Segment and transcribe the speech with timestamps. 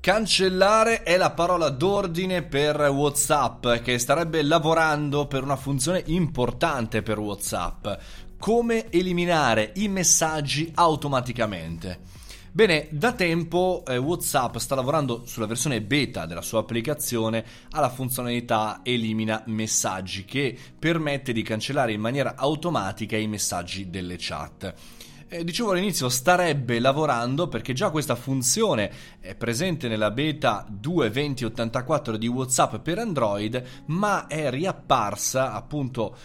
[0.00, 7.18] Cancellare è la parola d'ordine per WhatsApp che starebbe lavorando per una funzione importante per
[7.18, 7.86] WhatsApp.
[8.38, 11.98] Come eliminare i messaggi automaticamente.
[12.50, 18.80] Bene, da tempo eh, WhatsApp sta lavorando sulla versione beta della sua applicazione alla funzionalità
[18.82, 24.74] elimina messaggi che permette di cancellare in maniera automatica i messaggi delle chat.
[25.32, 28.90] Eh, dicevo all'inizio, starebbe lavorando perché già questa funzione
[29.20, 36.16] è presente nella beta 2.2084 di WhatsApp per Android, ma è riapparsa appunto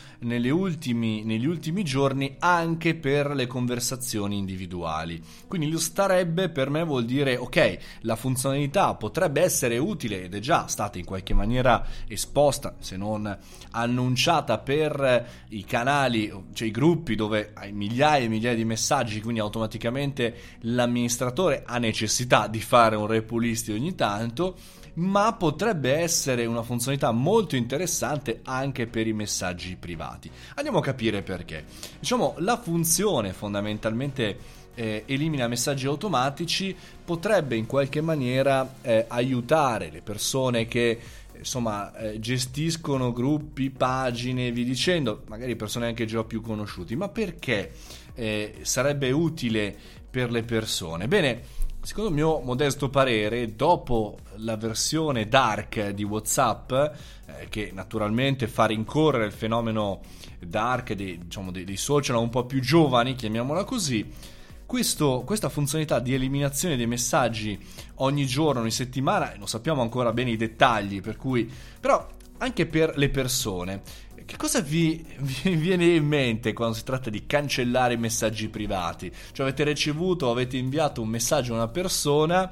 [0.50, 5.22] ultimi, negli ultimi giorni anche per le conversazioni individuali.
[5.48, 10.40] Quindi lo starebbe per me vuol dire ok, la funzionalità potrebbe essere utile ed è
[10.40, 13.38] già stata in qualche maniera esposta, se non
[13.70, 19.22] annunciata per i canali, cioè i gruppi dove hai migliaia e migliaia di messaggi messaggi,
[19.22, 24.56] quindi automaticamente l'amministratore ha necessità di fare un repulist ogni tanto,
[24.96, 30.32] ma potrebbe essere una funzionalità molto interessante anche per i messaggi privati.
[30.56, 31.66] Andiamo a capire perché.
[32.00, 40.02] Diciamo, la funzione fondamentalmente eh, elimina messaggi automatici potrebbe in qualche maniera eh, aiutare le
[40.02, 41.00] persone che
[41.40, 47.72] insomma eh, gestiscono gruppi, pagine, vi dicendo, magari persone anche già più conosciuti, ma perché
[48.14, 49.76] eh, sarebbe utile
[50.10, 51.08] per le persone?
[51.08, 51.42] Bene,
[51.82, 58.66] secondo il mio modesto parere, dopo la versione dark di WhatsApp, eh, che naturalmente fa
[58.66, 60.02] rincorrere il fenomeno
[60.40, 64.34] dark dei, diciamo, dei, dei social un po' più giovani, chiamiamola così,
[64.66, 67.58] questo, questa funzionalità di eliminazione dei messaggi
[67.96, 71.50] ogni giorno, ogni settimana, non sappiamo ancora bene i dettagli, per cui,
[71.80, 73.82] però anche per le persone,
[74.26, 79.12] che cosa vi, vi, viene in mente quando si tratta di cancellare messaggi privati?
[79.32, 82.52] Cioè avete ricevuto, avete inviato un messaggio a una persona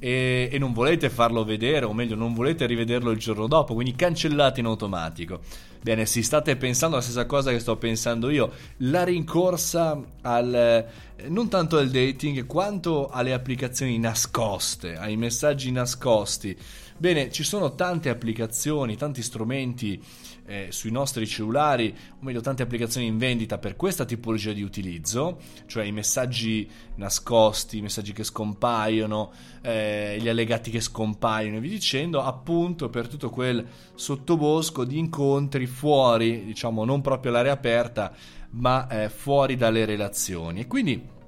[0.00, 3.94] e, e, non volete farlo vedere, o meglio, non volete rivederlo il giorno dopo, quindi
[3.94, 5.40] cancellate in automatico.
[5.80, 10.88] Bene, si state pensando la stessa cosa che sto pensando io, la rincorsa al
[11.28, 16.56] non tanto al dating quanto alle applicazioni nascoste, ai messaggi nascosti.
[16.96, 20.02] Bene, ci sono tante applicazioni, tanti strumenti
[20.50, 25.38] eh, sui nostri cellulari, o meglio tante applicazioni in vendita per questa tipologia di utilizzo,
[25.66, 29.30] cioè i messaggi nascosti, i messaggi che scompaiono,
[29.62, 35.66] eh, gli allegati che scompaiono e vi dicendo, appunto per tutto quel sottobosco di incontri
[35.66, 38.12] fuori, diciamo non proprio all'aria aperta,
[38.50, 40.60] ma eh, fuori dalle relazioni.
[40.60, 41.18] E quindi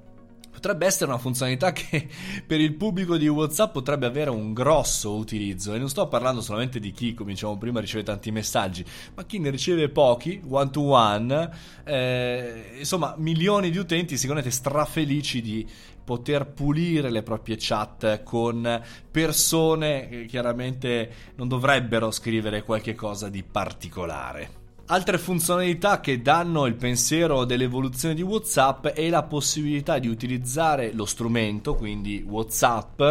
[0.53, 2.07] potrebbe essere una funzionalità che
[2.45, 5.73] per il pubblico di WhatsApp potrebbe avere un grosso utilizzo.
[5.73, 9.39] E non sto parlando solamente di chi, come dicevamo prima, riceve tanti messaggi, ma chi
[9.39, 11.49] ne riceve pochi, one to one.
[11.83, 15.67] Eh, insomma, milioni di utenti sicuramente strafelici di
[16.03, 23.41] poter pulire le proprie chat con persone che chiaramente non dovrebbero scrivere qualche cosa di
[23.43, 24.62] particolare.
[24.87, 31.05] Altre funzionalità che danno il pensiero dell'evoluzione di WhatsApp è la possibilità di utilizzare lo
[31.05, 33.01] strumento, quindi WhatsApp,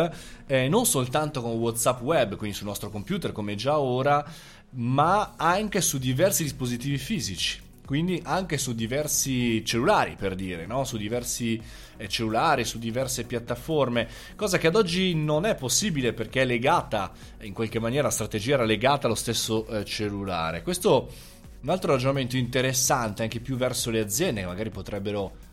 [0.46, 4.22] eh, non soltanto con WhatsApp web, quindi sul nostro computer come già ora,
[4.72, 7.60] ma anche su diversi dispositivi fisici.
[7.86, 10.84] Quindi anche su diversi cellulari, per dire, no?
[10.84, 11.60] su diversi
[11.96, 17.10] eh, cellulari, su diverse piattaforme, cosa che ad oggi non è possibile perché è legata,
[17.40, 20.62] in qualche maniera la strategia era legata allo stesso eh, cellulare.
[20.62, 21.31] Questo
[21.62, 25.50] un altro ragionamento interessante anche più verso le aziende che magari potrebbero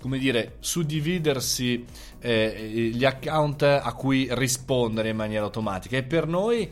[0.00, 1.84] come dire, suddividersi
[2.20, 5.98] eh, gli account a cui rispondere in maniera automatica.
[5.98, 6.70] E per noi,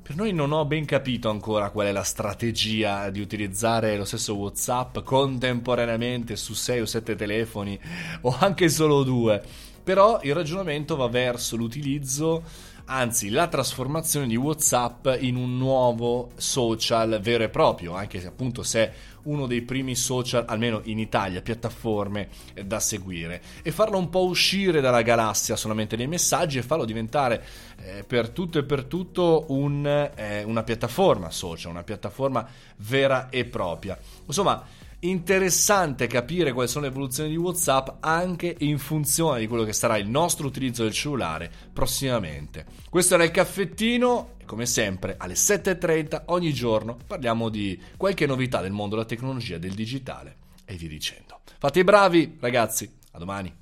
[0.00, 4.36] per noi non ho ben capito ancora qual è la strategia di utilizzare lo stesso
[4.36, 7.78] WhatsApp contemporaneamente su 6 o 7 telefoni
[8.22, 9.42] o anche solo due.
[9.82, 12.42] Però il ragionamento va verso l'utilizzo
[12.86, 18.62] anzi la trasformazione di WhatsApp in un nuovo social vero e proprio, anche se appunto
[18.62, 22.28] se uno dei primi social, almeno in Italia, piattaforme
[22.64, 27.44] da seguire e farlo un po' uscire dalla galassia solamente dei messaggi e farlo diventare
[27.78, 32.46] eh, per tutto e per tutto un, eh, una piattaforma social, una piattaforma
[32.78, 33.96] vera e propria.
[34.26, 34.64] Insomma,
[35.04, 39.96] interessante capire quali sono le evoluzioni di WhatsApp anche in funzione di quello che sarà
[39.96, 42.66] il nostro utilizzo del cellulare prossimamente.
[42.88, 48.72] Questo era il caffettino come sempre alle 7.30 ogni giorno parliamo di qualche novità del
[48.72, 51.40] mondo della tecnologia, del digitale e via dicendo.
[51.58, 53.61] Fate i bravi ragazzi, a domani.